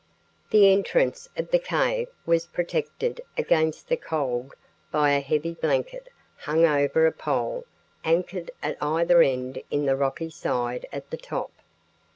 The 0.49 0.71
entrance 0.73 1.29
of 1.37 1.51
the 1.51 1.59
cave 1.59 2.07
was 2.25 2.47
protected 2.47 3.21
against 3.37 3.87
the 3.87 3.97
cold 3.97 4.55
by 4.89 5.11
a 5.11 5.19
heavy 5.19 5.53
blanket 5.53 6.09
hung 6.37 6.65
over 6.65 7.05
a 7.05 7.11
pole 7.11 7.65
anchored 8.03 8.49
at 8.63 8.77
either 8.81 9.21
end 9.21 9.61
in 9.69 9.85
the 9.85 9.95
rocky 9.95 10.31
side 10.31 10.87
at 10.91 11.11
the 11.11 11.17
top. 11.17 11.51